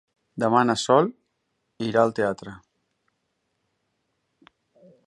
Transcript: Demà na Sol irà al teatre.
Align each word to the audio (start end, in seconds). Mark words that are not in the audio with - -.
Demà 0.43 0.61
na 0.69 0.75
Sol 0.83 1.11
irà 1.89 2.01
al 2.07 2.15
teatre. 2.21 2.55